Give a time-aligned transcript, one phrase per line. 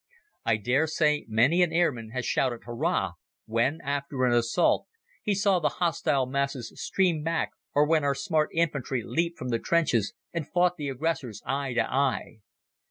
[0.43, 3.11] I dare say many an airman has shouted Hurrah!
[3.45, 4.87] when, after an assault
[5.21, 9.59] he saw the hostile masses stream back or when our smart infantry leaped from the
[9.59, 12.39] trenches and fought the aggressors eye to eye.